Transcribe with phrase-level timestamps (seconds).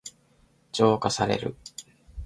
[0.71, 1.55] 浄化される。